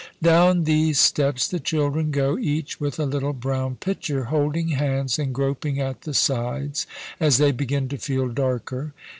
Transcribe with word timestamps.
Down 0.23 0.63
these 0.63 0.97
steps 0.97 1.47
the 1.47 1.59
children 1.59 2.09
go, 2.09 2.35
each 2.35 2.79
with 2.79 2.97
a 2.99 3.05
little 3.05 3.33
brown 3.33 3.75
pitcher, 3.75 4.23
holding 4.23 4.69
hands 4.69 5.19
and 5.19 5.31
groping 5.31 5.79
at 5.79 6.01
the 6.01 6.13
sides, 6.15 6.87
as 7.19 7.37
they 7.37 7.51
begin 7.51 7.87
to 7.89 7.99
feel 7.99 8.27
darker. 8.29 8.95